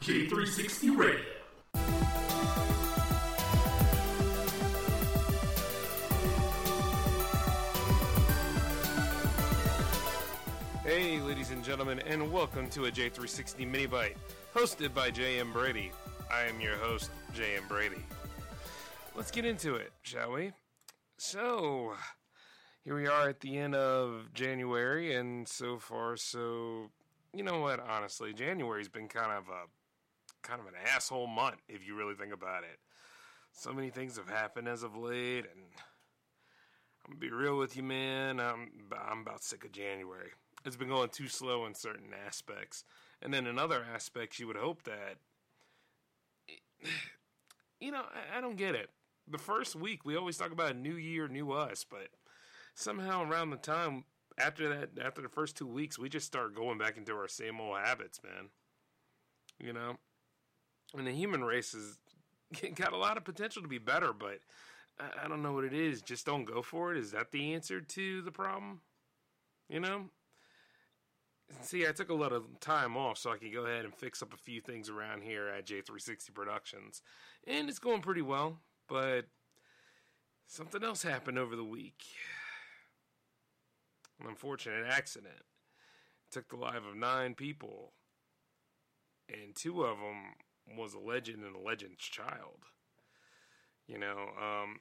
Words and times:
J360 0.00 0.98
Radio. 0.98 1.20
Hey, 10.84 11.20
ladies 11.20 11.50
and 11.50 11.64
gentlemen, 11.64 12.00
and 12.00 12.30
welcome 12.30 12.68
to 12.70 12.84
a 12.84 12.90
J360 12.90 13.66
Mini 13.66 13.86
Byte, 13.86 14.16
hosted 14.54 14.92
by 14.92 15.10
J.M. 15.10 15.52
Brady. 15.52 15.90
I 16.30 16.42
am 16.42 16.60
your 16.60 16.76
host, 16.76 17.10
J.M. 17.34 17.64
Brady. 17.66 18.04
Let's 19.14 19.30
get 19.30 19.46
into 19.46 19.76
it, 19.76 19.92
shall 20.02 20.32
we? 20.32 20.52
So, 21.16 21.94
here 22.84 22.94
we 22.94 23.06
are 23.06 23.30
at 23.30 23.40
the 23.40 23.56
end 23.56 23.74
of 23.74 24.28
January, 24.34 25.16
and 25.16 25.48
so 25.48 25.78
far, 25.78 26.16
so 26.18 26.90
you 27.32 27.42
know 27.42 27.60
what? 27.60 27.80
Honestly, 27.80 28.32
January's 28.32 28.88
been 28.88 29.08
kind 29.08 29.32
of 29.32 29.48
a 29.48 29.66
kind 30.46 30.60
of 30.60 30.66
an 30.66 30.74
asshole 30.94 31.26
month 31.26 31.60
if 31.68 31.86
you 31.86 31.96
really 31.96 32.14
think 32.14 32.32
about 32.32 32.62
it. 32.62 32.78
So 33.52 33.72
many 33.72 33.90
things 33.90 34.16
have 34.16 34.28
happened 34.28 34.68
as 34.68 34.82
of 34.82 34.96
late, 34.96 35.44
and 35.44 35.64
I'm 37.04 37.12
gonna 37.12 37.18
be 37.18 37.30
real 37.30 37.58
with 37.58 37.76
you, 37.76 37.82
man. 37.82 38.38
I'm 38.38 38.70
I'm 38.96 39.20
about 39.20 39.42
sick 39.42 39.64
of 39.64 39.72
January. 39.72 40.30
It's 40.64 40.76
been 40.76 40.88
going 40.88 41.10
too 41.10 41.28
slow 41.28 41.66
in 41.66 41.74
certain 41.74 42.10
aspects, 42.26 42.84
and 43.22 43.32
then 43.32 43.46
in 43.46 43.58
other 43.58 43.84
aspects, 43.94 44.38
you 44.38 44.46
would 44.46 44.56
hope 44.56 44.82
that. 44.84 45.18
You 47.78 47.90
know, 47.90 48.04
I, 48.04 48.38
I 48.38 48.40
don't 48.40 48.56
get 48.56 48.74
it. 48.74 48.88
The 49.28 49.36
first 49.36 49.76
week, 49.76 50.06
we 50.06 50.16
always 50.16 50.38
talk 50.38 50.50
about 50.50 50.70
a 50.70 50.78
new 50.78 50.94
year, 50.94 51.28
new 51.28 51.52
us, 51.52 51.84
but 51.84 52.08
somehow 52.74 53.22
around 53.22 53.50
the 53.50 53.58
time 53.58 54.04
after 54.38 54.68
that, 54.68 54.90
after 54.98 55.20
the 55.20 55.28
first 55.28 55.58
two 55.58 55.66
weeks, 55.66 55.98
we 55.98 56.08
just 56.08 56.26
start 56.26 56.54
going 56.54 56.78
back 56.78 56.96
into 56.96 57.12
our 57.12 57.28
same 57.28 57.60
old 57.60 57.76
habits, 57.76 58.18
man. 58.24 58.48
You 59.58 59.74
know, 59.74 59.98
and 60.96 61.06
the 61.06 61.12
human 61.12 61.44
race 61.44 61.72
has 61.72 61.98
got 62.74 62.92
a 62.92 62.96
lot 62.96 63.16
of 63.16 63.24
potential 63.24 63.62
to 63.62 63.68
be 63.68 63.78
better, 63.78 64.12
but 64.12 64.40
I, 64.98 65.28
don't 65.28 65.42
know 65.42 65.52
what 65.52 65.64
it 65.64 65.74
is. 65.74 66.00
Just 66.00 66.24
don't 66.24 66.44
go 66.44 66.62
for 66.62 66.92
it. 66.92 66.98
Is 66.98 67.12
that 67.12 67.30
the 67.30 67.54
answer 67.54 67.80
to 67.80 68.22
the 68.22 68.30
problem? 68.30 68.80
You 69.68 69.80
know, 69.80 70.04
See, 71.60 71.86
I 71.86 71.92
took 71.92 72.10
a 72.10 72.14
lot 72.14 72.32
of 72.32 72.60
time 72.60 72.96
off 72.96 73.18
so 73.18 73.30
I 73.30 73.36
could 73.36 73.52
go 73.52 73.66
ahead 73.66 73.84
and 73.84 73.94
fix 73.94 74.22
up 74.22 74.32
a 74.32 74.36
few 74.36 74.60
things 74.60 74.88
around 74.88 75.22
here 75.22 75.48
at 75.48 75.66
J360 75.66 76.34
Productions. 76.34 77.02
And 77.46 77.68
it's 77.68 77.78
going 77.78 78.02
pretty 78.02 78.22
well, 78.22 78.58
but 78.88 79.26
something 80.46 80.82
else 80.82 81.02
happened 81.02 81.38
over 81.38 81.54
the 81.56 81.64
week. 81.64 82.04
An 84.20 84.26
unfortunate 84.28 84.86
accident. 84.88 85.34
It 85.34 86.32
took 86.32 86.48
the 86.48 86.56
life 86.56 86.82
of 86.88 86.96
nine 86.96 87.34
people, 87.34 87.92
and 89.28 89.54
two 89.54 89.84
of 89.84 89.98
them 89.98 90.34
was 90.76 90.94
a 90.94 90.98
legend 90.98 91.44
and 91.44 91.54
a 91.54 91.60
legend's 91.60 92.02
child. 92.02 92.64
You 93.86 93.98
know, 93.98 94.30
um, 94.40 94.80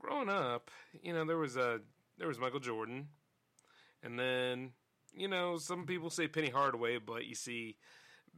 growing 0.00 0.28
up, 0.28 0.70
you 1.02 1.12
know, 1.12 1.24
there 1.24 1.36
was 1.36 1.56
a 1.56 1.80
there 2.18 2.28
was 2.28 2.38
Michael 2.38 2.60
Jordan, 2.60 3.08
and 4.02 4.18
then 4.18 4.72
you 5.16 5.28
know, 5.28 5.56
some 5.58 5.86
people 5.86 6.10
say 6.10 6.26
Penny 6.26 6.50
Hardaway, 6.50 6.98
but 6.98 7.26
you 7.26 7.34
see, 7.34 7.76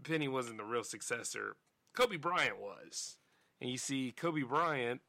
Penny 0.02 0.28
wasn't 0.28 0.58
the 0.58 0.64
real 0.64 0.84
successor. 0.84 1.56
Kobe 1.94 2.16
Bryant 2.16 2.58
was. 2.58 3.16
And 3.60 3.70
you 3.70 3.78
see, 3.78 4.12
Kobe 4.14 4.42
Bryant, 4.42 5.00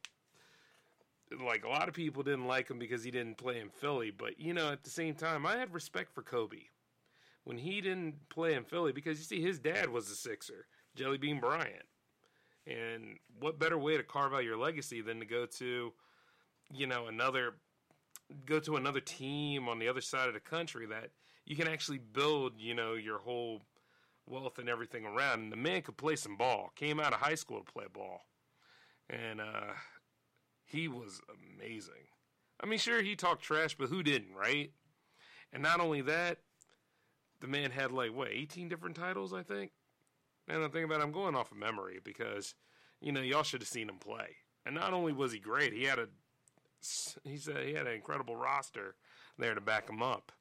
like 1.43 1.65
a 1.65 1.69
lot 1.69 1.89
of 1.89 1.93
people 1.93 2.23
didn't 2.23 2.47
like 2.47 2.69
him 2.69 2.79
because 2.79 3.03
he 3.03 3.11
didn't 3.11 3.37
play 3.37 3.59
in 3.59 3.69
Philly, 3.69 4.11
but 4.11 4.39
you 4.39 4.53
know, 4.53 4.71
at 4.71 4.83
the 4.83 4.89
same 4.89 5.13
time, 5.15 5.45
I 5.45 5.57
had 5.57 5.73
respect 5.73 6.13
for 6.13 6.21
Kobe 6.21 6.69
when 7.43 7.57
he 7.57 7.81
didn't 7.81 8.29
play 8.29 8.53
in 8.53 8.63
Philly 8.63 8.93
because 8.93 9.19
you 9.19 9.25
see, 9.25 9.41
his 9.41 9.59
dad 9.59 9.89
was 9.89 10.09
a 10.09 10.15
Sixer, 10.15 10.65
Jelly 10.97 11.17
Bean 11.17 11.39
Bryant. 11.39 11.85
And 12.65 13.19
what 13.39 13.59
better 13.59 13.77
way 13.77 13.95
to 13.95 14.03
carve 14.03 14.33
out 14.33 14.43
your 14.43 14.57
legacy 14.57 15.01
than 15.01 15.19
to 15.19 15.25
go 15.25 15.45
to, 15.45 15.93
you 16.73 16.87
know, 16.87 17.07
another 17.07 17.53
go 18.45 18.59
to 18.59 18.75
another 18.75 18.99
team 18.99 19.69
on 19.69 19.79
the 19.79 19.87
other 19.87 20.01
side 20.01 20.27
of 20.27 20.33
the 20.33 20.41
country 20.41 20.85
that 20.87 21.11
you 21.45 21.55
can 21.55 21.67
actually 21.67 21.99
build, 21.99 22.53
you 22.57 22.73
know, 22.73 22.95
your 22.95 23.19
whole 23.19 23.61
wealth 24.27 24.59
and 24.59 24.67
everything 24.67 25.05
around. 25.05 25.39
And 25.39 25.51
the 25.51 25.55
man 25.55 25.81
could 25.81 25.95
play 25.95 26.17
some 26.17 26.35
ball. 26.35 26.71
Came 26.75 26.99
out 26.99 27.13
of 27.13 27.21
high 27.21 27.35
school 27.35 27.63
to 27.63 27.71
play 27.71 27.85
ball, 27.93 28.25
and 29.09 29.39
uh, 29.39 29.73
he 30.65 30.89
was 30.89 31.21
amazing. 31.57 31.93
I 32.61 32.65
mean, 32.65 32.79
sure 32.79 33.01
he 33.01 33.15
talked 33.15 33.43
trash, 33.43 33.77
but 33.77 33.87
who 33.87 34.03
didn't, 34.03 34.35
right? 34.35 34.71
And 35.53 35.63
not 35.63 35.79
only 35.79 36.01
that, 36.01 36.39
the 37.39 37.47
man 37.47 37.71
had 37.71 37.93
like 37.93 38.13
what, 38.13 38.29
eighteen 38.29 38.67
different 38.67 38.97
titles, 38.97 39.31
I 39.31 39.43
think. 39.43 39.71
And 40.47 40.63
I'm 40.63 40.71
thinking 40.71 40.85
about, 40.85 41.01
it, 41.01 41.03
I'm 41.03 41.11
going 41.11 41.35
off 41.35 41.51
of 41.51 41.57
memory 41.57 41.99
because, 42.03 42.55
you 43.01 43.11
know, 43.11 43.21
y'all 43.21 43.43
should 43.43 43.61
have 43.61 43.67
seen 43.67 43.89
him 43.89 43.97
play. 43.97 44.37
And 44.65 44.75
not 44.75 44.93
only 44.93 45.13
was 45.13 45.31
he 45.31 45.39
great, 45.39 45.73
he 45.73 45.83
had 45.83 45.99
a 45.99 46.07
he 47.23 47.37
said 47.37 47.65
he 47.65 47.73
had 47.73 47.87
an 47.87 47.93
incredible 47.93 48.35
roster 48.35 48.95
there 49.37 49.55
to 49.55 49.61
back 49.61 49.89
him 49.89 50.01
up. 50.03 50.31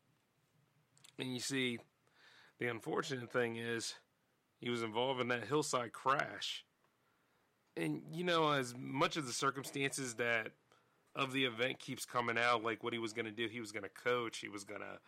And 1.19 1.33
you 1.33 1.41
see, 1.41 1.79
the 2.59 2.69
unfortunate 2.69 3.33
thing 3.33 3.57
is 3.57 3.95
he 4.59 4.71
was 4.71 4.83
involved 4.83 5.21
in 5.21 5.29
that 5.29 5.45
hillside 5.45 5.93
crash. 5.93 6.65
And 7.77 8.03
you 8.13 8.25
know, 8.25 8.53
as 8.53 8.75
much 8.77 9.17
of 9.17 9.27
the 9.27 9.33
circumstances 9.33 10.15
that 10.15 10.53
of 11.15 11.33
the 11.33 11.45
event 11.45 11.79
keeps 11.79 12.05
coming 12.05 12.39
out, 12.39 12.63
like 12.63 12.85
what 12.85 12.93
he 12.93 12.99
was 12.99 13.13
going 13.13 13.27
to 13.27 13.33
do, 13.33 13.49
he 13.49 13.61
was 13.61 13.73
going 13.73 13.83
to 13.83 13.89
coach, 13.89 14.39
he 14.39 14.49
was 14.49 14.65
going 14.65 14.81
to, 14.81 14.99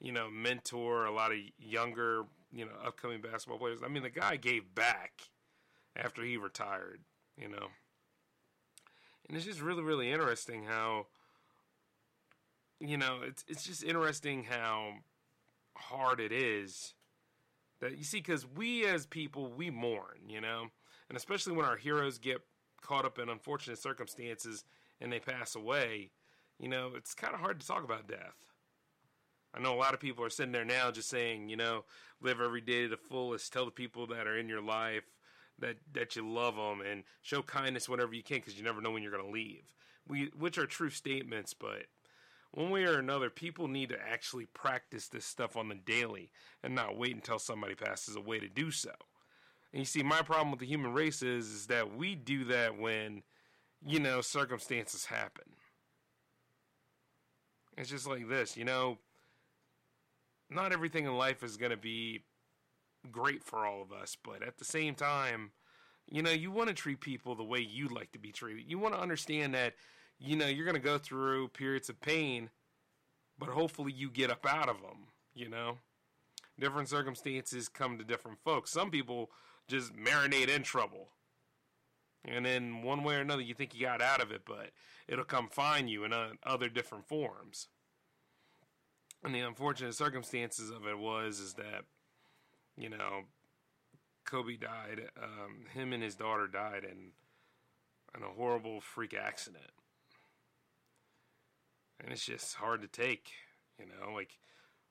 you 0.00 0.12
know, 0.12 0.28
mentor 0.30 1.06
a 1.06 1.12
lot 1.12 1.32
of 1.32 1.38
younger, 1.58 2.22
you 2.52 2.64
know, 2.64 2.72
upcoming 2.84 3.20
basketball 3.20 3.58
players. 3.58 3.80
I 3.84 3.88
mean, 3.88 4.02
the 4.02 4.10
guy 4.10 4.36
gave 4.36 4.74
back 4.74 5.22
after 5.96 6.22
he 6.22 6.36
retired, 6.36 7.00
you 7.36 7.48
know. 7.48 7.68
And 9.28 9.36
it's 9.36 9.46
just 9.46 9.62
really, 9.62 9.82
really 9.82 10.10
interesting 10.10 10.64
how, 10.64 11.06
you 12.80 12.96
know, 12.96 13.20
it's 13.22 13.44
it's 13.48 13.64
just 13.64 13.82
interesting 13.82 14.44
how 14.44 14.94
hard 15.76 16.20
it 16.20 16.32
is 16.32 16.94
that 17.80 17.98
you 17.98 18.04
see 18.04 18.18
because 18.18 18.46
we 18.46 18.86
as 18.86 19.06
people 19.06 19.52
we 19.52 19.70
mourn 19.70 20.18
you 20.26 20.40
know 20.40 20.66
and 21.08 21.16
especially 21.16 21.52
when 21.52 21.66
our 21.66 21.76
heroes 21.76 22.18
get 22.18 22.38
caught 22.80 23.04
up 23.04 23.18
in 23.18 23.28
unfortunate 23.28 23.78
circumstances 23.78 24.64
and 25.00 25.12
they 25.12 25.18
pass 25.18 25.54
away 25.54 26.10
you 26.58 26.68
know 26.68 26.92
it's 26.96 27.14
kind 27.14 27.34
of 27.34 27.40
hard 27.40 27.60
to 27.60 27.66
talk 27.66 27.84
about 27.84 28.08
death 28.08 28.53
i 29.54 29.60
know 29.60 29.74
a 29.74 29.76
lot 29.76 29.94
of 29.94 30.00
people 30.00 30.24
are 30.24 30.30
sitting 30.30 30.52
there 30.52 30.64
now 30.64 30.90
just 30.90 31.08
saying 31.08 31.48
you 31.48 31.56
know 31.56 31.84
live 32.20 32.40
every 32.40 32.60
day 32.60 32.82
to 32.82 32.88
the 32.88 32.96
fullest 32.96 33.52
tell 33.52 33.64
the 33.64 33.70
people 33.70 34.06
that 34.06 34.26
are 34.26 34.38
in 34.38 34.48
your 34.48 34.62
life 34.62 35.04
that 35.58 35.76
that 35.92 36.16
you 36.16 36.28
love 36.28 36.56
them 36.56 36.80
and 36.80 37.04
show 37.22 37.42
kindness 37.42 37.88
whenever 37.88 38.14
you 38.14 38.22
can 38.22 38.38
because 38.38 38.56
you 38.56 38.64
never 38.64 38.80
know 38.80 38.90
when 38.90 39.02
you're 39.02 39.12
going 39.12 39.24
to 39.24 39.30
leave 39.30 39.74
we 40.06 40.30
which 40.36 40.58
are 40.58 40.66
true 40.66 40.90
statements 40.90 41.54
but 41.54 41.86
one 42.54 42.70
way 42.70 42.84
or 42.84 42.98
another, 42.98 43.30
people 43.30 43.66
need 43.66 43.88
to 43.88 43.98
actually 44.00 44.46
practice 44.46 45.08
this 45.08 45.24
stuff 45.24 45.56
on 45.56 45.68
the 45.68 45.74
daily 45.74 46.30
and 46.62 46.74
not 46.74 46.96
wait 46.96 47.14
until 47.14 47.38
somebody 47.38 47.74
passes 47.74 48.14
away 48.14 48.38
to 48.38 48.48
do 48.48 48.70
so. 48.70 48.92
And 49.72 49.80
you 49.80 49.84
see, 49.84 50.04
my 50.04 50.22
problem 50.22 50.52
with 50.52 50.60
the 50.60 50.66
human 50.66 50.92
race 50.92 51.20
is, 51.20 51.48
is 51.48 51.66
that 51.66 51.96
we 51.96 52.14
do 52.14 52.44
that 52.44 52.78
when, 52.78 53.24
you 53.84 53.98
know, 53.98 54.20
circumstances 54.20 55.06
happen. 55.06 55.44
It's 57.76 57.90
just 57.90 58.06
like 58.06 58.28
this, 58.28 58.56
you 58.56 58.64
know, 58.64 58.98
not 60.54 60.72
everything 60.72 61.06
in 61.06 61.16
life 61.16 61.42
is 61.42 61.56
going 61.56 61.70
to 61.70 61.76
be 61.76 62.24
great 63.10 63.44
for 63.44 63.66
all 63.66 63.82
of 63.82 63.92
us, 63.92 64.16
but 64.22 64.42
at 64.42 64.58
the 64.58 64.64
same 64.64 64.94
time, 64.94 65.50
you 66.06 66.22
know, 66.22 66.30
you 66.30 66.50
want 66.50 66.68
to 66.68 66.74
treat 66.74 67.00
people 67.00 67.34
the 67.34 67.44
way 67.44 67.60
you'd 67.60 67.92
like 67.92 68.12
to 68.12 68.18
be 68.18 68.32
treated. 68.32 68.64
You 68.68 68.78
want 68.78 68.94
to 68.94 69.00
understand 69.00 69.54
that 69.54 69.74
you 70.18 70.36
know, 70.36 70.46
you're 70.46 70.64
going 70.64 70.74
to 70.74 70.80
go 70.80 70.98
through 70.98 71.48
periods 71.48 71.88
of 71.88 72.00
pain, 72.00 72.50
but 73.38 73.48
hopefully 73.48 73.92
you 73.92 74.10
get 74.10 74.30
up 74.30 74.46
out 74.46 74.68
of 74.68 74.80
them, 74.80 75.08
you 75.34 75.48
know? 75.48 75.78
Different 76.58 76.88
circumstances 76.88 77.68
come 77.68 77.98
to 77.98 78.04
different 78.04 78.38
folks. 78.44 78.70
Some 78.70 78.90
people 78.90 79.30
just 79.66 79.94
marinate 79.94 80.48
in 80.48 80.62
trouble. 80.62 81.08
And 82.24 82.46
then 82.46 82.82
one 82.82 83.02
way 83.02 83.16
or 83.16 83.20
another, 83.20 83.42
you 83.42 83.54
think 83.54 83.74
you 83.74 83.82
got 83.82 84.00
out 84.00 84.22
of 84.22 84.30
it, 84.30 84.42
but 84.46 84.70
it'll 85.08 85.24
come 85.24 85.48
find 85.48 85.90
you 85.90 86.04
in 86.04 86.12
uh, 86.12 86.30
other 86.46 86.68
different 86.68 87.06
forms. 87.06 87.68
And 89.24 89.34
the 89.34 89.40
unfortunate 89.40 89.94
circumstances 89.94 90.70
of 90.70 90.86
it 90.86 90.98
was 90.98 91.40
is 91.40 91.54
that, 91.54 91.84
you 92.76 92.90
know, 92.90 93.22
Kobe 94.26 94.56
died. 94.56 95.08
Um, 95.20 95.64
him 95.72 95.92
and 95.92 96.02
his 96.02 96.14
daughter 96.14 96.46
died 96.46 96.84
in 96.84 97.12
in 98.16 98.22
a 98.22 98.32
horrible 98.36 98.80
freak 98.80 99.14
accident 99.14 99.72
and 102.04 102.12
it's 102.12 102.24
just 102.24 102.54
hard 102.54 102.82
to 102.82 102.88
take. 102.88 103.30
You 103.78 103.86
know, 103.86 104.12
like 104.12 104.38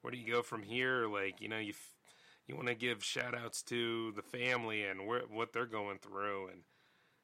where 0.01 0.11
do 0.11 0.17
you 0.17 0.31
go 0.31 0.41
from 0.41 0.63
here? 0.63 1.07
Like 1.07 1.39
you 1.39 1.47
know, 1.47 1.59
you 1.59 1.69
f- 1.69 1.95
you 2.47 2.55
want 2.55 2.67
to 2.67 2.75
give 2.75 3.03
shout 3.03 3.35
outs 3.37 3.61
to 3.63 4.11
the 4.15 4.21
family 4.21 4.83
and 4.83 5.07
what 5.07 5.53
they're 5.53 5.65
going 5.65 5.99
through, 5.99 6.47
and 6.47 6.61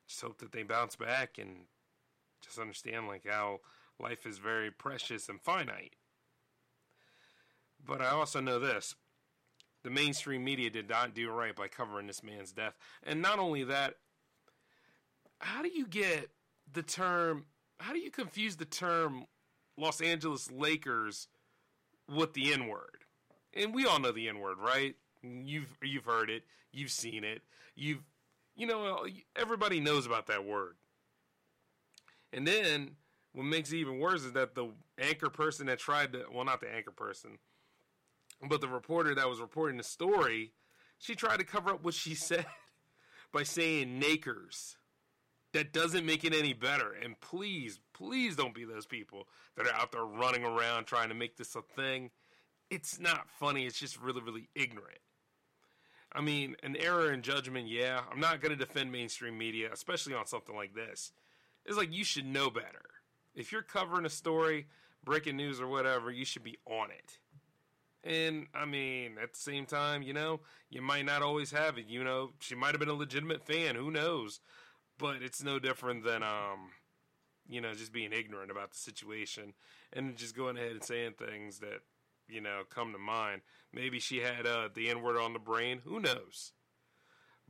just 0.07 0.21
hope 0.21 0.38
that 0.39 0.51
they 0.51 0.63
bounce 0.63 0.95
back 0.95 1.38
and 1.38 1.65
just 2.41 2.59
understand 2.59 3.07
like 3.07 3.25
how 3.27 3.59
life 4.00 4.25
is 4.25 4.38
very 4.38 4.71
precious 4.71 5.27
and 5.27 5.41
finite. 5.41 5.95
But 7.85 8.01
I 8.01 8.09
also 8.09 8.39
know 8.39 8.59
this: 8.59 8.95
the 9.83 9.89
mainstream 9.89 10.43
media 10.43 10.69
did 10.69 10.89
not 10.89 11.13
do 11.13 11.29
right 11.29 11.55
by 11.55 11.67
covering 11.67 12.07
this 12.07 12.23
man's 12.23 12.51
death. 12.51 12.73
And 13.03 13.21
not 13.21 13.39
only 13.39 13.63
that, 13.63 13.95
how 15.39 15.61
do 15.61 15.69
you 15.69 15.87
get 15.87 16.29
the 16.71 16.83
term, 16.83 17.45
how 17.79 17.93
do 17.93 17.99
you 17.99 18.11
confuse 18.11 18.57
the 18.57 18.65
term 18.65 19.25
Los 19.77 20.01
Angeles 20.01 20.51
Lakers 20.51 21.27
with 22.13 22.33
the 22.33 22.53
N 22.53 22.67
word? 22.67 23.05
And 23.53 23.73
we 23.73 23.85
all 23.85 23.99
know 23.99 24.11
the 24.11 24.27
N 24.27 24.39
word, 24.39 24.57
right? 24.59 24.95
You've 25.23 25.77
you've 25.81 26.05
heard 26.05 26.29
it, 26.29 26.43
you've 26.71 26.91
seen 26.91 27.23
it, 27.23 27.41
you've 27.75 28.03
you 28.55 28.67
know 28.67 29.05
everybody 29.35 29.79
knows 29.79 30.05
about 30.05 30.27
that 30.27 30.45
word. 30.45 30.75
And 32.31 32.45
then 32.47 32.91
what 33.33 33.45
makes 33.45 33.71
it 33.71 33.77
even 33.77 33.99
worse 33.99 34.23
is 34.23 34.33
that 34.33 34.55
the 34.55 34.69
anchor 34.99 35.29
person 35.29 35.67
that 35.67 35.79
tried 35.79 36.13
to 36.13 36.25
well 36.33 36.45
not 36.45 36.61
the 36.61 36.73
anchor 36.73 36.91
person, 36.91 37.39
but 38.47 38.62
the 38.62 38.68
reporter 38.68 39.15
that 39.15 39.30
was 39.30 39.39
reporting 39.39 39.77
the 39.77 39.83
story, 39.83 40.53
she 40.97 41.15
tried 41.15 41.38
to 41.38 41.45
cover 41.45 41.71
up 41.71 41.83
what 41.83 41.94
she 41.94 42.15
said 42.15 42.45
by 43.33 43.44
saying 43.44 44.00
nakers. 44.00 44.75
That 45.51 45.74
doesn't 45.74 46.06
make 46.06 46.24
it 46.24 46.36
any 46.36 46.53
better. 46.53 46.91
And 46.91 47.19
please, 47.19 47.80
please 47.94 48.36
don't 48.36 48.53
be 48.53 48.65
those 48.65 48.86
people 48.86 49.27
that 49.57 49.65
are 49.65 49.74
out 49.74 49.91
there 49.91 50.03
running 50.03 50.44
around 50.44 50.86
trying 50.86 51.09
to 51.09 51.15
make 51.15 51.38
this 51.38 51.56
a 51.56 51.63
thing. 51.63 52.12
It's 52.69 53.00
not 53.00 53.27
funny. 53.39 53.65
It's 53.65 53.80
just 53.80 54.00
really, 54.00 54.21
really 54.21 54.47
ignorant. 54.53 55.00
I 56.13 56.21
mean, 56.21 56.56
an 56.62 56.75
error 56.75 57.12
in 57.12 57.24
judgment, 57.24 57.68
yeah. 57.68 58.01
I'm 58.12 58.19
not 58.19 58.42
going 58.42 58.51
to 58.51 58.63
defend 58.63 58.92
mainstream 58.92 59.39
media, 59.39 59.69
especially 59.74 60.13
on 60.13 60.27
something 60.27 60.56
like 60.56 60.75
this. 60.75 61.12
It's 61.65 61.77
like 61.77 61.94
you 61.94 62.03
should 62.03 62.25
know 62.25 62.51
better. 62.51 62.85
If 63.35 63.51
you're 63.51 63.62
covering 63.62 64.06
a 64.06 64.09
story, 64.09 64.68
breaking 65.03 65.38
news 65.38 65.59
or 65.59 65.68
whatever, 65.68 66.12
you 66.12 66.25
should 66.25 66.44
be 66.44 66.57
on 66.65 66.92
it. 66.92 67.18
And 68.03 68.47
I 68.53 68.65
mean, 68.65 69.17
at 69.21 69.33
the 69.33 69.39
same 69.39 69.65
time, 69.65 70.01
you 70.01 70.13
know, 70.13 70.39
you 70.69 70.81
might 70.81 71.05
not 71.05 71.21
always 71.21 71.51
have 71.51 71.77
it. 71.77 71.87
You 71.87 72.03
know, 72.03 72.31
she 72.39 72.55
might 72.55 72.71
have 72.71 72.79
been 72.79 72.89
a 72.89 72.93
legitimate 72.93 73.45
fan. 73.45 73.75
Who 73.75 73.91
knows? 73.91 74.39
But 74.97 75.21
it's 75.21 75.43
no 75.43 75.59
different 75.59 76.03
than, 76.03 76.23
um, 76.23 76.71
you 77.47 77.59
know, 77.59 77.73
just 77.73 77.91
being 77.91 78.13
ignorant 78.13 78.51
about 78.51 78.71
the 78.71 78.77
situation 78.77 79.53
and 79.91 80.15
just 80.15 80.35
going 80.35 80.57
ahead 80.57 80.71
and 80.71 80.83
saying 80.83 81.13
things 81.17 81.59
that, 81.59 81.81
you 82.27 82.41
know, 82.41 82.61
come 82.69 82.93
to 82.93 82.99
mind. 82.99 83.41
Maybe 83.73 83.99
she 83.99 84.19
had 84.19 84.45
uh, 84.45 84.69
the 84.73 84.89
N 84.89 85.01
word 85.01 85.17
on 85.17 85.33
the 85.33 85.39
brain. 85.39 85.81
Who 85.83 85.99
knows? 85.99 86.53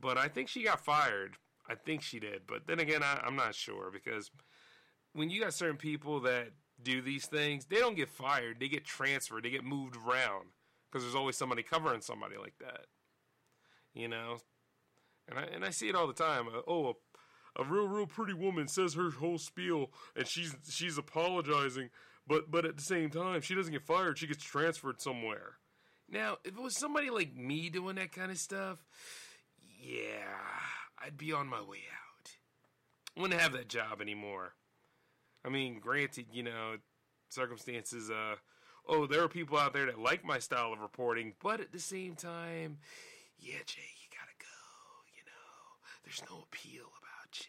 But 0.00 0.16
I 0.18 0.28
think 0.28 0.48
she 0.48 0.64
got 0.64 0.84
fired. 0.84 1.36
I 1.68 1.74
think 1.74 2.02
she 2.02 2.18
did. 2.18 2.42
But 2.48 2.66
then 2.66 2.80
again, 2.80 3.02
I, 3.02 3.20
I'm 3.24 3.36
not 3.36 3.54
sure 3.54 3.90
because 3.92 4.30
when 5.12 5.30
you 5.30 5.42
got 5.42 5.54
certain 5.54 5.76
people 5.76 6.20
that 6.20 6.48
do 6.82 7.00
these 7.02 7.26
things, 7.26 7.66
they 7.66 7.78
don't 7.78 7.96
get 7.96 8.08
fired. 8.08 8.58
They 8.60 8.68
get 8.68 8.84
transferred. 8.84 9.44
They 9.44 9.50
get 9.50 9.64
moved 9.64 9.96
around 9.96 10.46
because 10.90 11.04
there's 11.04 11.14
always 11.14 11.36
somebody 11.36 11.62
covering 11.62 12.00
somebody 12.00 12.36
like 12.36 12.54
that. 12.60 12.86
You 13.94 14.08
know, 14.08 14.38
and 15.28 15.38
I 15.38 15.42
and 15.42 15.64
I 15.64 15.70
see 15.70 15.88
it 15.88 15.94
all 15.94 16.06
the 16.06 16.12
time. 16.12 16.48
Uh, 16.48 16.60
oh, 16.66 16.96
a, 17.56 17.62
a 17.62 17.64
real 17.64 17.88
real 17.88 18.06
pretty 18.06 18.34
woman 18.34 18.68
says 18.68 18.94
her 18.94 19.10
whole 19.10 19.38
spiel 19.38 19.90
and 20.16 20.26
she's 20.28 20.54
she's 20.68 20.98
apologizing, 20.98 21.90
but 22.26 22.50
but 22.50 22.64
at 22.64 22.76
the 22.76 22.82
same 22.82 23.10
time 23.10 23.40
she 23.40 23.54
doesn't 23.54 23.72
get 23.72 23.86
fired. 23.86 24.18
She 24.18 24.26
gets 24.26 24.44
transferred 24.44 25.00
somewhere. 25.00 25.56
Now, 26.08 26.38
if 26.44 26.56
it 26.56 26.62
was 26.62 26.76
somebody 26.76 27.10
like 27.10 27.36
me 27.36 27.70
doing 27.70 27.96
that 27.96 28.12
kind 28.12 28.32
of 28.32 28.38
stuff, 28.38 28.84
yeah, 29.80 30.26
I'd 31.02 31.16
be 31.16 31.32
on 31.32 31.46
my 31.46 31.60
way 31.60 31.78
out. 31.78 32.30
Wouldn't 33.16 33.40
have 33.40 33.52
that 33.52 33.68
job 33.68 34.00
anymore. 34.00 34.54
I 35.44 35.48
mean, 35.48 35.78
granted, 35.80 36.26
you 36.32 36.42
know, 36.42 36.76
circumstances, 37.28 38.10
uh, 38.10 38.36
oh, 38.86 39.06
there 39.06 39.22
are 39.22 39.28
people 39.28 39.58
out 39.58 39.72
there 39.72 39.86
that 39.86 39.98
like 39.98 40.24
my 40.24 40.38
style 40.38 40.72
of 40.72 40.80
reporting, 40.80 41.34
but 41.42 41.60
at 41.60 41.72
the 41.72 41.78
same 41.78 42.14
time, 42.14 42.78
yeah, 43.38 43.62
Jay, 43.64 43.80
you 44.02 44.08
gotta 44.10 44.36
go, 44.38 44.46
you 45.16 45.22
know, 45.24 45.78
there's 46.04 46.22
no 46.28 46.44
appeal 46.44 46.84
about 46.84 47.40
you. 47.40 47.46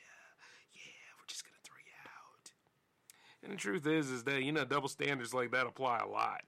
Yeah, 0.74 1.12
we're 1.20 1.28
just 1.28 1.44
gonna 1.44 1.58
throw 1.64 1.76
you 1.86 1.92
out. 2.06 2.52
And 3.44 3.52
the 3.52 3.58
truth 3.58 3.86
is, 3.86 4.10
is 4.10 4.24
that, 4.24 4.44
you 4.44 4.52
know, 4.52 4.64
double 4.64 4.90
standards 4.90 5.34
like 5.34 5.52
that 5.52 5.68
apply 5.68 6.00
a 6.00 6.08
lot. 6.08 6.44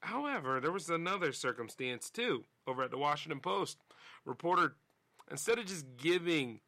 However, 0.00 0.58
there 0.60 0.72
was 0.72 0.90
another 0.90 1.32
circumstance 1.32 2.10
too 2.10 2.44
over 2.66 2.82
at 2.82 2.90
the 2.90 2.98
Washington 2.98 3.38
Post. 3.40 3.78
Reporter, 4.24 4.74
instead 5.30 5.58
of 5.58 5.66
just 5.66 5.86
giving 5.96 6.60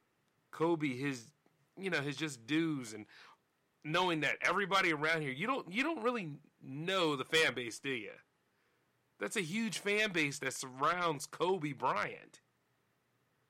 Kobe 0.52 0.96
his 0.96 1.32
you 1.78 1.90
know 1.90 2.00
his 2.00 2.16
just 2.16 2.46
dues 2.46 2.92
and 2.92 3.06
knowing 3.84 4.20
that 4.20 4.36
everybody 4.40 4.92
around 4.92 5.22
here 5.22 5.32
you 5.32 5.46
don't 5.46 5.70
you 5.72 5.82
don't 5.82 6.02
really 6.02 6.30
know 6.62 7.16
the 7.16 7.24
fan 7.24 7.54
base, 7.54 7.78
do 7.78 7.90
you? 7.90 8.10
That's 9.20 9.36
a 9.36 9.42
huge 9.42 9.78
fan 9.78 10.10
base 10.12 10.38
that 10.40 10.54
surrounds 10.54 11.26
Kobe 11.26 11.72
Bryant. 11.72 12.40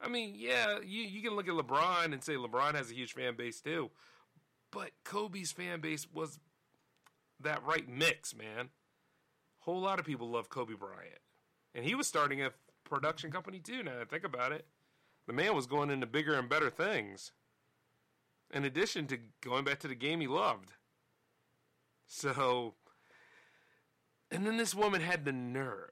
I 0.01 0.09
mean, 0.09 0.35
yeah, 0.37 0.79
you 0.85 1.03
you 1.03 1.23
can 1.23 1.35
look 1.35 1.49
at 1.49 1.55
LeBron 1.55 2.13
and 2.13 2.23
say 2.23 2.35
LeBron 2.35 2.75
has 2.75 2.91
a 2.91 2.95
huge 2.95 3.15
fan 3.15 3.37
base 3.37 3.61
too, 3.61 3.91
but 4.71 4.91
Kobe's 5.05 5.53
fan 5.53 5.81
base 5.81 6.07
was 6.13 6.39
that 7.41 7.65
right 7.65 7.89
mix, 7.89 8.35
man. 8.35 8.71
Whole 9.61 9.81
lot 9.81 9.99
of 9.99 10.05
people 10.05 10.29
love 10.29 10.51
Kobe 10.51 10.75
Bryant, 10.75 11.21
and 11.75 11.85
he 11.85 11.95
was 11.95 12.07
starting 12.07 12.43
a 12.43 12.51
production 12.85 13.31
company 13.31 13.61
too. 13.61 13.83
Now 13.83 14.01
I 14.01 14.05
think 14.05 14.25
about 14.25 14.53
it, 14.53 14.67
the 15.27 15.33
man 15.33 15.55
was 15.55 15.67
going 15.67 15.91
into 15.91 16.07
bigger 16.07 16.35
and 16.35 16.49
better 16.49 16.69
things 16.71 17.33
in 18.53 18.65
addition 18.65 19.07
to 19.09 19.19
going 19.43 19.65
back 19.65 19.81
to 19.81 19.89
the 19.89 19.95
game 19.95 20.21
he 20.21 20.27
loved. 20.27 20.73
So, 22.07 22.75
and 24.31 24.47
then 24.47 24.57
this 24.57 24.75
woman 24.75 25.01
had 25.01 25.25
the 25.25 25.33
nerve, 25.33 25.91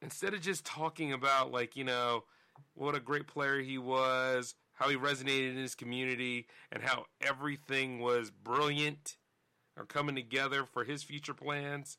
instead 0.00 0.34
of 0.34 0.40
just 0.40 0.64
talking 0.64 1.12
about, 1.12 1.52
like, 1.52 1.76
you 1.76 1.84
know, 1.84 2.24
what 2.74 2.94
a 2.94 3.00
great 3.00 3.26
player 3.26 3.60
he 3.60 3.78
was, 3.78 4.54
how 4.72 4.88
he 4.88 4.96
resonated 4.96 5.50
in 5.50 5.56
his 5.56 5.74
community, 5.74 6.46
and 6.70 6.82
how 6.82 7.04
everything 7.20 8.00
was 8.00 8.30
brilliant 8.30 9.16
or 9.76 9.84
coming 9.84 10.14
together 10.14 10.64
for 10.64 10.84
his 10.84 11.02
future 11.02 11.34
plans, 11.34 11.98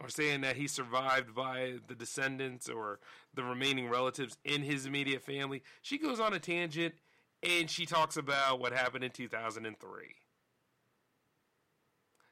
or 0.00 0.08
saying 0.08 0.42
that 0.42 0.56
he 0.56 0.68
survived 0.68 1.34
by 1.34 1.74
the 1.88 1.94
descendants 1.94 2.68
or 2.68 3.00
the 3.34 3.42
remaining 3.42 3.88
relatives 3.88 4.36
in 4.44 4.62
his 4.62 4.86
immediate 4.86 5.22
family. 5.22 5.62
She 5.82 5.98
goes 5.98 6.20
on 6.20 6.32
a 6.32 6.38
tangent 6.38 6.94
and 7.42 7.70
she 7.70 7.86
talks 7.86 8.16
about 8.16 8.60
what 8.60 8.72
happened 8.72 9.04
in 9.04 9.10
2003. 9.10 10.04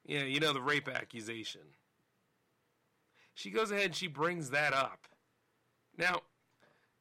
Yeah, 0.04 0.22
you 0.22 0.40
know, 0.40 0.52
the 0.52 0.60
rape 0.60 0.88
accusation. 0.88 1.62
She 3.34 3.50
goes 3.50 3.70
ahead 3.70 3.86
and 3.86 3.94
she 3.94 4.06
brings 4.06 4.50
that 4.50 4.72
up. 4.72 5.06
Now, 5.98 6.22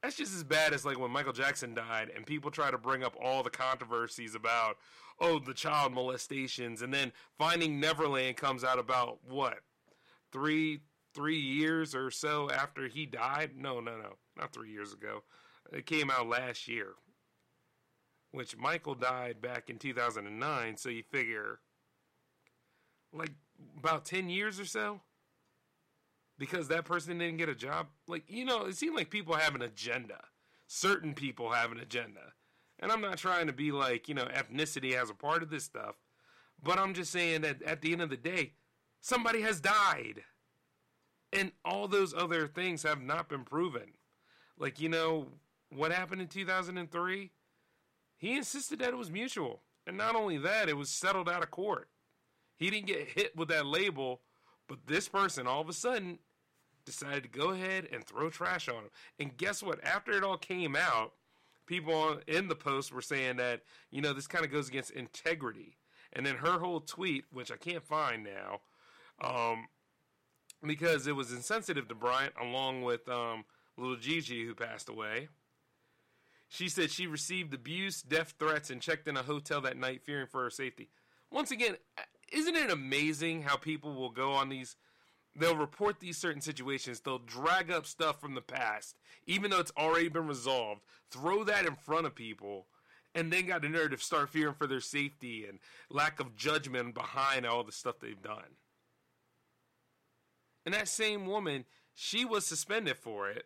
that's 0.02 0.18
just 0.18 0.36
as 0.36 0.44
bad 0.44 0.74
as 0.74 0.86
like 0.86 1.00
when 1.00 1.12
Michael 1.12 1.34
Jackson 1.34 1.74
died 1.74 2.12
and 2.16 2.26
people 2.26 2.52
try 2.52 2.72
to 2.72 2.78
bring 2.78 3.04
up 3.04 3.16
all 3.22 3.44
the 3.44 3.50
controversies 3.50 4.36
about, 4.36 4.78
oh, 5.20 5.40
the 5.40 5.54
child 5.54 5.94
molestations, 5.94 6.82
and 6.82 6.94
then 6.94 7.12
Finding 7.38 7.80
Neverland 7.80 8.38
comes 8.38 8.64
out 8.64 8.80
about 8.80 9.20
what? 9.28 9.60
Three 10.32 10.82
three 11.14 11.40
years 11.40 11.96
or 11.96 12.12
so 12.12 12.52
after 12.52 12.88
he 12.88 13.06
died? 13.06 13.52
No, 13.56 13.80
no, 13.80 13.96
no. 13.98 14.16
Not 14.38 14.52
three 14.52 14.72
years 14.72 14.92
ago. 14.92 15.24
It 15.72 15.86
came 15.86 16.12
out 16.12 16.28
last 16.28 16.68
year 16.68 16.96
which 18.36 18.58
Michael 18.58 18.96
died 18.96 19.42
back 19.42 19.70
in 19.70 19.78
2009, 19.78 20.78
so 20.78 20.90
you 20.90 21.04
figure 21.04 21.60
like 23.14 23.32
about 23.78 24.04
10 24.04 24.30
years 24.30 24.60
or 24.60 24.66
so 24.66 25.00
because 26.38 26.68
that 26.68 26.84
person 26.84 27.18
didn't 27.18 27.38
get 27.38 27.48
a 27.48 27.56
job. 27.56 27.88
Like, 28.08 28.24
you 28.28 28.44
know, 28.44 28.66
it 28.66 28.76
seemed 28.76 28.96
like 28.96 29.10
people 29.10 29.36
have 29.36 29.56
an 29.56 29.62
agenda. 29.62 30.22
Certain 30.68 31.14
people 31.14 31.52
have 31.52 31.72
an 31.72 31.80
agenda. 31.80 32.34
And 32.80 32.92
I'm 32.92 33.02
not 33.02 33.18
trying 33.18 33.48
to 33.48 33.54
be 33.54 33.72
like, 33.72 34.10
you 34.10 34.16
know, 34.16 34.26
ethnicity 34.26 34.94
has 34.98 35.10
a 35.10 35.14
part 35.14 35.42
of 35.42 35.50
this 35.50 35.64
stuff, 35.64 35.96
but 36.62 36.78
I'm 36.78 36.94
just 36.94 37.12
saying 37.12 37.42
that 37.42 37.62
at 37.64 37.82
the 37.82 37.94
end 37.94 38.02
of 38.02 38.10
the 38.10 38.18
day, 38.18 38.54
somebody 39.00 39.42
has 39.42 39.62
died. 39.62 40.24
And 41.32 41.52
all 41.64 41.88
those 41.88 42.14
other 42.14 42.48
things 42.48 42.84
have 42.84 43.02
not 43.02 43.30
been 43.30 43.44
proven. 43.44 43.94
Like, 44.58 44.80
you 44.80 44.90
know, 44.90 45.28
what 45.70 45.92
happened 45.92 46.22
in 46.22 46.28
2003? 46.28 47.32
He 48.18 48.36
insisted 48.36 48.80
that 48.80 48.90
it 48.90 48.98
was 48.98 49.12
mutual. 49.12 49.62
And 49.88 49.98
not 49.98 50.16
only 50.16 50.38
that, 50.40 50.70
it 50.70 50.78
was 50.78 50.90
settled 50.90 51.30
out 51.30 51.44
of 51.44 51.52
court. 51.52 51.90
He 52.58 52.70
didn't 52.70 52.88
get 52.88 53.10
hit 53.10 53.36
with 53.36 53.50
that 53.50 53.66
label, 53.66 54.22
but 54.68 54.88
this 54.88 55.08
person 55.08 55.48
all 55.48 55.62
of 55.62 55.70
a 55.70 55.74
sudden 55.74 56.20
decided 56.86 57.24
to 57.24 57.30
go 57.30 57.50
ahead 57.50 57.88
and 57.92 58.04
throw 58.04 58.30
trash 58.30 58.70
on 58.70 58.76
him. 58.76 58.90
And 59.20 59.38
guess 59.38 59.62
what? 59.62 59.84
After 59.84 60.12
it 60.12 60.24
all 60.24 60.38
came 60.38 60.76
out, 60.76 61.14
people 61.66 62.20
in 62.28 62.48
the 62.48 62.56
post 62.56 62.94
were 62.94 63.02
saying 63.02 63.38
that, 63.38 63.62
you 63.92 64.02
know, 64.02 64.14
this 64.14 64.28
kind 64.28 64.46
of 64.46 64.52
goes 64.52 64.70
against 64.70 64.92
integrity. 64.92 65.78
And 66.14 66.26
then 66.26 66.36
her 66.36 66.60
whole 66.60 66.80
tweet, 66.80 67.26
which 67.32 67.52
I 67.52 67.58
can't 67.58 67.84
find 67.84 68.24
now, 68.24 68.62
um, 69.22 69.68
because 70.66 71.08
it 71.08 71.16
was 71.16 71.32
insensitive 71.32 71.88
to 71.90 71.96
Bryant, 71.96 72.34
along 72.42 72.84
with 72.84 73.08
um, 73.10 73.44
little 73.78 73.98
Gigi, 73.98 74.46
who 74.46 74.56
passed 74.56 74.88
away. 74.88 75.28
She 76.56 76.70
said 76.70 76.90
she 76.90 77.06
received 77.06 77.54
abuse, 77.54 78.02
death 78.02 78.36
threats, 78.40 78.70
and 78.70 78.82
checked 78.82 79.10
in 79.10 79.18
a 79.18 79.24
hotel 79.24 79.60
that 79.62 79.76
night 79.76 80.02
fearing 80.06 80.28
for 80.28 80.44
her 80.44 80.50
safety. 80.50 80.88
Once 81.30 81.52
again, 81.52 81.76
isn't 82.32 82.56
it 82.56 82.72
amazing 82.72 83.42
how 83.42 83.58
people 83.58 83.94
will 83.94 84.10
go 84.10 84.32
on 84.32 84.48
these 84.48 84.78
they'll 85.36 85.58
report 85.58 86.00
these 86.00 86.18
certain 86.18 86.42
situations. 86.42 87.02
They'll 87.02 87.20
drag 87.20 87.70
up 87.70 87.86
stuff 87.86 88.22
from 88.22 88.36
the 88.36 88.42
past, 88.42 88.96
even 89.28 89.52
though 89.52 89.60
it's 89.60 89.74
already 89.78 90.08
been 90.08 90.28
resolved. 90.28 90.80
Throw 91.12 91.44
that 91.44 91.66
in 91.66 91.76
front 91.76 92.06
of 92.06 92.16
people, 92.16 92.68
and 93.14 93.34
then 93.34 93.48
got 93.48 93.62
the 93.62 93.68
nerve 93.68 93.92
to 93.92 93.98
start 93.98 94.30
fearing 94.30 94.54
for 94.54 94.66
their 94.66 94.80
safety 94.80 95.46
and 95.46 95.60
lack 95.90 96.22
of 96.22 96.38
judgment 96.38 96.94
behind 96.96 97.46
all 97.46 97.66
the 97.66 97.74
stuff 97.74 98.00
they've 98.00 98.22
done. 98.22 98.56
And 100.66 100.74
that 100.74 100.88
same 100.88 101.26
woman, 101.26 101.66
she 101.94 102.24
was 102.24 102.46
suspended 102.46 102.96
for 102.96 103.30
it. 103.30 103.44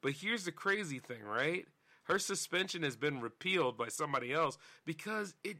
But 0.00 0.12
here's 0.12 0.46
the 0.46 0.52
crazy 0.52 0.98
thing, 0.98 1.22
right? 1.22 1.66
Her 2.06 2.18
suspension 2.18 2.82
has 2.82 2.96
been 2.96 3.20
repealed 3.20 3.76
by 3.76 3.88
somebody 3.88 4.32
else 4.32 4.58
because 4.84 5.34
it 5.44 5.58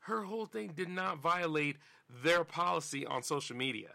her 0.00 0.24
whole 0.24 0.44
thing 0.44 0.72
did 0.74 0.90
not 0.90 1.18
violate 1.18 1.76
their 2.22 2.44
policy 2.44 3.06
on 3.06 3.22
social 3.22 3.56
media. 3.56 3.88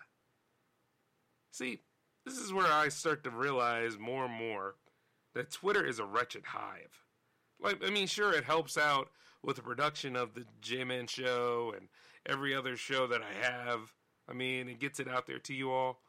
See, 1.52 1.82
this 2.26 2.38
is 2.38 2.52
where 2.52 2.72
I 2.72 2.90
start 2.90 3.24
to 3.26 3.30
realize 3.30 4.00
more 4.00 4.26
and 4.26 4.34
more 4.34 4.76
that 5.36 5.52
Twitter 5.52 5.86
is 5.86 6.00
a 6.00 6.06
wretched 6.06 6.46
hive. 6.46 7.04
Like, 7.62 7.86
I 7.86 7.92
mean, 7.92 8.08
sure, 8.08 8.34
it 8.34 8.44
helps 8.44 8.78
out 8.78 9.10
with 9.44 9.58
the 9.58 9.62
production 9.62 10.16
of 10.16 10.34
the 10.34 10.46
J 10.62 10.84
Man 10.84 11.06
show 11.06 11.74
and 11.76 11.90
every 12.26 12.56
other 12.56 12.76
show 12.76 13.06
that 13.08 13.22
I 13.22 13.46
have. 13.46 13.94
I 14.28 14.34
mean, 14.34 14.70
it 14.70 14.80
gets 14.80 15.00
it 15.00 15.08
out 15.08 15.28
there 15.28 15.40
to 15.40 15.54
you 15.54 15.72
all. 15.72 16.02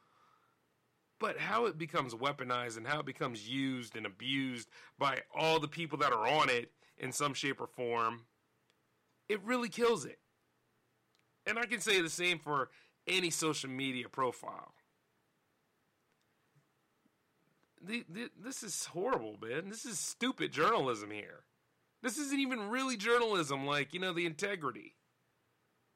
But 1.20 1.38
how 1.38 1.66
it 1.66 1.78
becomes 1.78 2.14
weaponized 2.14 2.78
and 2.78 2.86
how 2.86 3.00
it 3.00 3.06
becomes 3.06 3.48
used 3.48 3.94
and 3.94 4.06
abused 4.06 4.68
by 4.98 5.20
all 5.32 5.60
the 5.60 5.68
people 5.68 5.98
that 5.98 6.12
are 6.12 6.26
on 6.26 6.48
it 6.48 6.72
in 6.98 7.12
some 7.12 7.34
shape 7.34 7.60
or 7.60 7.66
form, 7.68 8.22
it 9.28 9.40
really 9.44 9.68
kills 9.68 10.04
it. 10.04 10.18
And 11.46 11.58
I 11.58 11.66
can 11.66 11.80
say 11.80 12.00
the 12.00 12.10
same 12.10 12.38
for 12.38 12.70
any 13.06 13.30
social 13.30 13.70
media 13.70 14.08
profile. 14.08 14.72
The, 17.82 18.04
the, 18.08 18.30
this 18.42 18.62
is 18.62 18.86
horrible, 18.86 19.36
man. 19.40 19.68
This 19.68 19.84
is 19.84 19.98
stupid 19.98 20.52
journalism 20.52 21.10
here. 21.10 21.44
This 22.02 22.18
isn't 22.18 22.40
even 22.40 22.70
really 22.70 22.96
journalism, 22.96 23.66
like, 23.66 23.92
you 23.92 24.00
know, 24.00 24.12
the 24.12 24.26
integrity. 24.26 24.96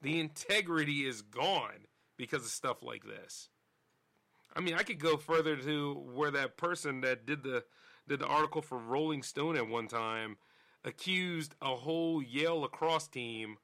The 0.01 0.19
integrity 0.19 1.07
is 1.07 1.21
gone 1.23 1.87
because 2.17 2.43
of 2.43 2.49
stuff 2.51 2.83
like 2.83 3.03
this. 3.05 3.49
I 4.55 4.61
mean, 4.61 4.75
I 4.75 4.83
could 4.83 4.99
go 4.99 5.17
further 5.17 5.57
to 5.57 5.93
where 6.13 6.31
that 6.31 6.57
person 6.57 7.01
that 7.01 7.25
did 7.25 7.43
the 7.43 7.63
did 8.07 8.19
the 8.19 8.27
article 8.27 8.61
for 8.61 8.77
Rolling 8.77 9.23
Stone 9.23 9.57
at 9.57 9.67
one 9.67 9.87
time 9.87 10.37
accused 10.83 11.55
a 11.61 11.75
whole 11.75 12.21
Yale 12.21 12.61
lacrosse 12.61 13.07
team 13.07 13.57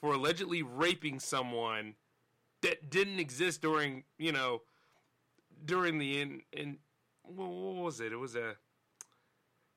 for 0.00 0.14
allegedly 0.14 0.62
raping 0.62 1.20
someone 1.20 1.94
that 2.60 2.90
didn't 2.90 3.20
exist 3.20 3.62
during, 3.62 4.02
you 4.18 4.32
know, 4.32 4.62
during 5.64 5.98
the 5.98 6.20
in 6.20 6.42
in 6.52 6.78
what 7.22 7.48
was 7.48 8.00
it? 8.00 8.12
It 8.12 8.18
was 8.18 8.34
a 8.34 8.56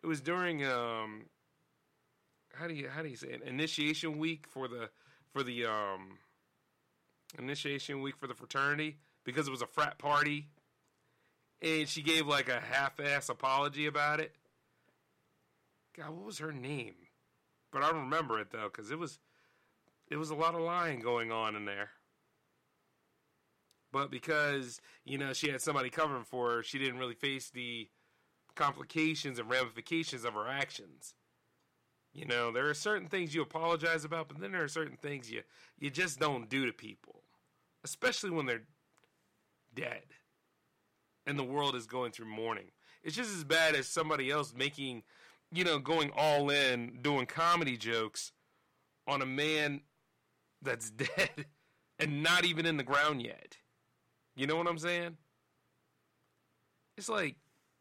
it 0.04 0.08
was 0.08 0.20
during 0.20 0.66
um 0.66 1.28
how 2.54 2.68
do 2.68 2.74
you 2.74 2.90
how 2.90 3.02
do 3.02 3.08
you 3.10 3.16
say 3.16 3.30
it? 3.30 3.44
initiation 3.44 4.18
week 4.18 4.48
for 4.50 4.68
the 4.68 4.90
for 5.32 5.44
the 5.44 5.66
um 5.66 6.18
initiation 7.38 8.02
week 8.02 8.18
for 8.18 8.28
the 8.28 8.34
fraternity 8.34 8.98
because 9.26 9.48
it 9.48 9.52
was 9.52 9.62
a 9.62 9.68
frat 9.68 9.98
party 9.98 10.48
and 11.62 11.88
she 11.90 12.02
gave 12.02 12.28
like 12.28 12.48
a 12.48 12.60
half-ass 12.60 13.30
apology 13.30 13.88
about 13.88 14.20
it. 14.20 14.34
God, 15.98 16.12
what 16.12 16.26
was 16.26 16.38
her 16.40 16.52
name? 16.52 16.96
But 17.72 17.84
I 17.84 17.92
don't 17.92 18.04
remember 18.04 18.40
it 18.40 18.52
though 18.52 18.70
cuz 18.70 18.92
it 18.92 19.00
was 19.00 19.20
it 20.08 20.18
was 20.18 20.30
a 20.30 20.36
lot 20.36 20.56
of 20.56 20.62
lying 20.62 21.00
going 21.00 21.32
on 21.32 21.56
in 21.56 21.66
there. 21.66 21.92
But 23.92 24.12
because, 24.12 24.82
you 25.06 25.18
know, 25.18 25.34
she 25.34 25.50
had 25.50 25.62
somebody 25.62 25.90
covering 25.90 26.26
for 26.26 26.52
her, 26.52 26.64
she 26.64 26.78
didn't 26.78 27.00
really 27.00 27.16
face 27.16 27.50
the 27.50 27.90
complications 28.54 29.40
and 29.40 29.50
ramifications 29.50 30.26
of 30.26 30.34
her 30.34 30.48
actions. 30.48 31.14
You 32.14 32.26
know, 32.26 32.52
there 32.52 32.70
are 32.70 32.74
certain 32.74 33.08
things 33.08 33.34
you 33.34 33.42
apologize 33.42 34.06
about, 34.06 34.28
but 34.28 34.40
then 34.40 34.52
there 34.52 34.64
are 34.64 34.70
certain 34.70 34.98
things 34.98 35.32
you 35.32 35.44
you 35.80 35.90
just 35.90 36.20
don't 36.20 36.50
do 36.50 36.66
to 36.66 36.74
people, 36.74 37.24
especially 37.84 38.30
when 38.30 38.46
they're 38.46 38.64
dead 39.76 40.04
and 41.26 41.38
the 41.38 41.44
world 41.44 41.76
is 41.76 41.88
going 41.88 42.12
through 42.12 42.28
mourning. 42.28 42.72
It's 43.04 43.16
just 43.16 43.36
as 43.36 43.44
bad 43.44 43.76
as 43.76 43.88
somebody 43.88 44.32
else 44.32 44.54
making, 44.56 45.04
you 45.52 45.64
know, 45.64 45.80
going 45.80 46.12
all 46.16 46.50
in, 46.50 47.00
doing 47.02 47.26
comedy 47.26 47.78
jokes 47.78 48.32
on 49.08 49.22
a 49.22 49.26
man 49.26 49.82
that's 50.62 50.90
dead 50.92 51.46
and 52.00 52.24
not 52.24 52.46
even 52.46 52.66
in 52.66 52.78
the 52.78 52.84
ground 52.84 53.22
yet. 53.22 53.58
You 54.36 54.48
know 54.48 54.56
what 54.56 54.68
I'm 54.68 54.78
saying? 54.78 55.18
It's 56.98 57.10
like, 57.10 57.36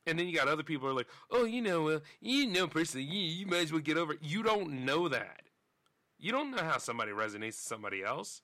and 0.07 0.19
then 0.19 0.29
you 0.29 0.37
got 0.37 0.49
other 0.49 0.63
people 0.63 0.89
are 0.89 0.95
like, 0.95 1.09
oh, 1.31 1.45
you 1.45 1.63
know, 1.63 1.89
uh, 1.89 2.01
you 2.21 2.47
know, 2.47 2.67
personally, 2.67 3.07
you, 3.07 3.21
you 3.21 3.47
might 3.47 3.63
as 3.63 3.73
well 3.73 3.81
get 3.81 3.97
over 3.97 4.13
it. 4.13 4.19
You 4.23 4.43
don't 4.43 4.85
know 4.85 5.09
that. 5.09 5.43
You 6.19 6.31
don't 6.33 6.51
know 6.51 6.63
how 6.63 6.79
somebody 6.79 7.13
resonates 7.13 7.57
to 7.57 7.63
somebody 7.63 8.05
else. 8.05 8.43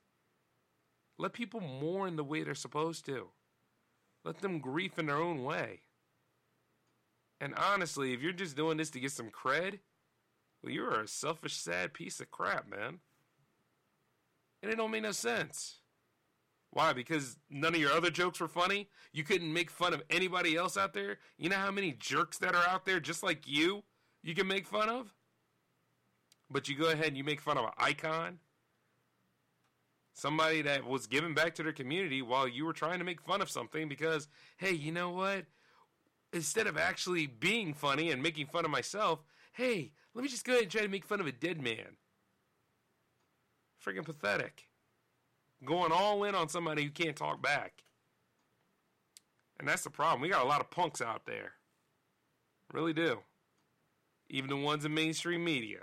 Let 1.19 1.35
people 1.35 1.61
mourn 1.61 2.17
the 2.17 2.25
way 2.25 2.43
they're 2.43 2.55
supposed 2.55 3.05
to. 3.07 3.29
Let 4.25 4.39
them 4.39 4.59
grieve 4.59 4.99
in 4.99 5.07
their 5.07 5.17
own 5.17 5.45
way. 5.45 5.81
And 7.41 7.55
honestly, 7.55 8.13
if 8.13 8.21
you're 8.21 8.33
just 8.33 8.57
doing 8.57 8.77
this 8.77 8.91
to 8.91 9.01
get 9.01 9.13
some 9.13 9.31
cred, 9.31 9.79
well, 10.63 10.73
you're 10.73 11.01
a 11.01 11.09
selfish, 11.09 11.57
sad 11.57 11.95
piece 11.95 12.21
of 12.21 12.31
crap, 12.31 12.69
man. 12.69 12.99
And 14.63 14.71
it 14.71 14.77
don't 14.77 14.91
make 14.91 15.03
no 15.03 15.13
sense. 15.13 15.79
Why? 16.73 16.93
Because 16.93 17.39
none 17.49 17.75
of 17.75 17.81
your 17.81 17.93
other 17.93 18.11
jokes 18.11 18.41
were 18.41 18.49
funny? 18.49 18.89
You 19.13 19.25
couldn't 19.25 19.53
make 19.53 19.71
fun 19.71 19.95
of 19.95 20.03
anybody 20.11 20.55
else 20.55 20.77
out 20.77 20.93
there? 20.93 21.19
You 21.39 21.49
know 21.49 21.57
how 21.57 21.71
many 21.71 21.93
jerks 21.93 22.39
that 22.39 22.55
are 22.55 22.69
out 22.69 22.85
there 22.85 23.01
just 23.01 23.23
like 23.23 23.49
you 23.49 23.83
you 24.23 24.35
can 24.35 24.47
make 24.47 24.67
fun 24.67 24.89
of? 24.89 25.15
But 26.51 26.69
you 26.69 26.77
go 26.77 26.91
ahead 26.91 27.07
and 27.07 27.17
you 27.17 27.25
make 27.25 27.41
fun 27.41 27.59
of 27.59 27.65
an 27.65 27.71
icon? 27.79 28.39
Somebody 30.21 30.61
that 30.61 30.85
was 30.85 31.07
giving 31.07 31.33
back 31.33 31.55
to 31.55 31.63
their 31.63 31.73
community 31.73 32.21
while 32.21 32.47
you 32.47 32.67
were 32.67 32.75
trying 32.75 32.99
to 32.99 33.07
make 33.07 33.23
fun 33.23 33.41
of 33.41 33.49
something 33.49 33.89
because, 33.89 34.29
hey, 34.59 34.73
you 34.73 34.93
know 34.93 35.09
what? 35.09 35.47
Instead 36.35 36.67
of 36.67 36.77
actually 36.77 37.27
being 37.27 37.73
funny 37.73 38.11
and 38.11 38.23
making 38.23 38.45
fun 38.45 38.67
of 38.67 38.71
myself, 38.71 39.21
hey, 39.55 39.93
let 40.13 40.23
me 40.23 40.29
just 40.29 40.45
go 40.45 40.53
ahead 40.53 40.65
and 40.65 40.71
try 40.71 40.83
to 40.83 40.89
make 40.89 41.07
fun 41.07 41.21
of 41.21 41.27
a 41.27 41.33
dead 41.33 41.63
man. 41.63 41.97
Freaking 43.83 44.05
pathetic 44.05 44.69
going 45.65 45.91
all 45.91 46.23
in 46.25 46.35
on 46.35 46.51
somebody 46.51 46.85
who 46.85 46.91
can't 46.91 47.17
talk 47.17 47.41
back. 47.41 47.83
And 49.59 49.67
that's 49.67 49.85
the 49.85 49.91
problem. 49.91 50.21
We 50.21 50.29
got 50.29 50.45
a 50.45 50.49
lot 50.49 50.61
of 50.61 50.71
punks 50.71 51.01
out 51.01 51.25
there. 51.25 51.53
Really 52.75 52.93
do. 52.93 53.21
Even 54.29 54.51
the 54.51 54.57
ones 54.57 54.85
in 54.85 54.93
mainstream 54.93 55.43
media. 55.43 55.81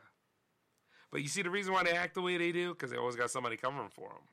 But 1.18 1.24
you 1.24 1.30
see 1.30 1.42
the 1.42 1.50
reason 1.50 1.74
why 1.74 1.82
they 1.82 1.94
act 1.94 2.14
the 2.14 2.22
way 2.22 2.38
they 2.38 2.52
do? 2.52 2.76
Because 2.76 2.92
they 2.92 2.98
always 2.98 3.16
got 3.16 3.32
somebody 3.32 3.58
covering 3.58 3.90
for 3.90 4.10
them. 4.10 4.28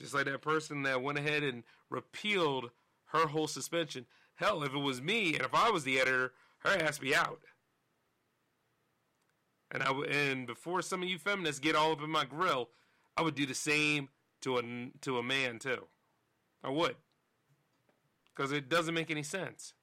Just 0.00 0.14
like 0.14 0.24
that 0.24 0.40
person 0.40 0.84
that 0.84 1.02
went 1.02 1.18
ahead 1.18 1.42
and 1.42 1.62
repealed 1.90 2.70
her 3.08 3.26
whole 3.26 3.46
suspension. 3.46 4.06
Hell, 4.36 4.62
if 4.62 4.72
it 4.72 4.78
was 4.78 5.02
me 5.02 5.34
and 5.34 5.42
if 5.42 5.54
I 5.54 5.68
was 5.68 5.84
the 5.84 6.00
editor, 6.00 6.32
her 6.60 6.70
ass 6.70 6.96
be 6.96 7.14
out. 7.14 7.40
And 9.70 9.82
I 9.82 9.88
w- 9.88 10.08
and 10.10 10.46
before 10.46 10.80
some 10.80 11.02
of 11.02 11.08
you 11.10 11.18
feminists 11.18 11.60
get 11.60 11.76
all 11.76 11.92
up 11.92 12.02
in 12.02 12.08
my 12.08 12.24
grill, 12.24 12.70
I 13.14 13.20
would 13.20 13.34
do 13.34 13.44
the 13.44 13.54
same 13.54 14.08
to 14.40 14.56
a 14.56 14.62
to 15.02 15.18
a 15.18 15.22
man 15.22 15.58
too. 15.58 15.84
I 16.64 16.70
would, 16.70 16.96
because 18.34 18.52
it 18.52 18.70
doesn't 18.70 18.94
make 18.94 19.10
any 19.10 19.22
sense. 19.22 19.74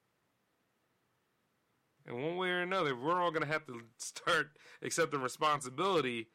And 2.07 2.23
one 2.23 2.37
way 2.37 2.49
or 2.49 2.61
another, 2.61 2.95
we're 2.95 3.21
all 3.21 3.31
going 3.31 3.45
to 3.45 3.51
have 3.51 3.65
to 3.67 3.81
start 3.97 4.51
accepting 4.81 5.21
responsibility 5.21 6.29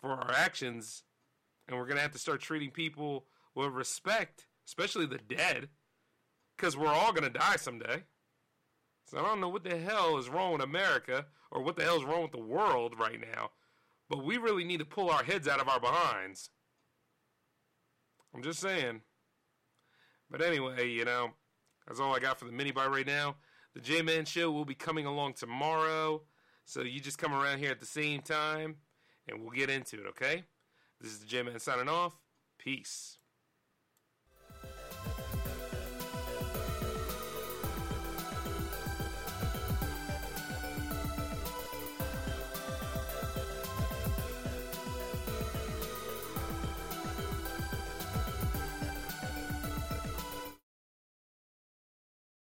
for 0.00 0.10
our 0.10 0.32
actions, 0.32 1.04
and 1.66 1.76
we're 1.76 1.86
going 1.86 1.96
to 1.96 2.02
have 2.02 2.12
to 2.12 2.18
start 2.18 2.40
treating 2.40 2.70
people 2.70 3.26
with 3.54 3.72
respect, 3.72 4.46
especially 4.66 5.06
the 5.06 5.18
dead, 5.18 5.68
because 6.56 6.76
we're 6.76 6.88
all 6.88 7.12
going 7.12 7.30
to 7.30 7.38
die 7.38 7.56
someday. 7.56 8.04
So 9.06 9.18
I 9.18 9.22
don't 9.22 9.40
know 9.40 9.48
what 9.48 9.64
the 9.64 9.76
hell 9.76 10.18
is 10.18 10.28
wrong 10.28 10.52
with 10.52 10.62
America 10.62 11.26
or 11.50 11.62
what 11.62 11.76
the 11.76 11.82
hell 11.82 11.96
is 11.96 12.04
wrong 12.04 12.22
with 12.22 12.32
the 12.32 12.38
world 12.38 12.94
right 12.98 13.20
now 13.20 13.50
but 14.10 14.24
we 14.24 14.36
really 14.36 14.64
need 14.64 14.80
to 14.80 14.84
pull 14.84 15.08
our 15.08 15.22
heads 15.22 15.46
out 15.46 15.60
of 15.60 15.68
our 15.68 15.80
behinds. 15.80 16.50
I'm 18.34 18.42
just 18.42 18.58
saying. 18.58 19.02
But 20.28 20.42
anyway, 20.42 20.90
you 20.90 21.04
know, 21.04 21.30
that's 21.86 22.00
all 22.00 22.14
I 22.14 22.18
got 22.18 22.38
for 22.38 22.44
the 22.44 22.52
mini 22.52 22.72
bar 22.72 22.90
right 22.90 23.06
now. 23.06 23.36
The 23.74 23.80
J 23.80 24.02
Man 24.02 24.24
Show 24.24 24.50
will 24.50 24.64
be 24.64 24.74
coming 24.74 25.06
along 25.06 25.34
tomorrow. 25.34 26.22
So 26.64 26.82
you 26.82 27.00
just 27.00 27.18
come 27.18 27.32
around 27.32 27.58
here 27.58 27.70
at 27.70 27.80
the 27.80 27.86
same 27.86 28.20
time 28.20 28.76
and 29.28 29.40
we'll 29.40 29.50
get 29.50 29.70
into 29.70 29.96
it, 29.96 30.06
okay? 30.08 30.44
This 31.00 31.12
is 31.12 31.20
the 31.20 31.26
J 31.26 31.42
Man 31.42 31.58
signing 31.60 31.88
off. 31.88 32.14
Peace. 32.58 33.19